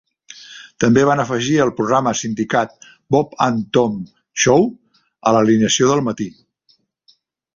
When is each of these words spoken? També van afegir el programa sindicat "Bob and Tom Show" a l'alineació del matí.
També 0.83 1.01
van 1.07 1.19
afegir 1.23 1.57
el 1.65 1.71
programa 1.79 2.13
sindicat 2.21 2.87
"Bob 3.15 3.37
and 3.47 3.67
Tom 3.77 4.01
Show" 4.45 4.67
a 5.29 5.35
l'alineació 5.37 5.91
del 5.93 6.05
matí. 6.11 6.31